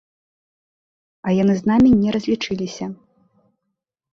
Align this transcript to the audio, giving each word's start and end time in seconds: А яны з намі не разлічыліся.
А 1.27 1.35
яны 1.41 1.53
з 1.59 1.63
намі 1.73 1.89
не 2.01 2.09
разлічыліся. 2.17 2.85